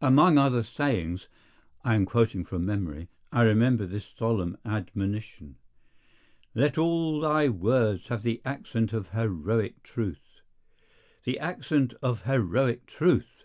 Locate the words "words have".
7.50-8.22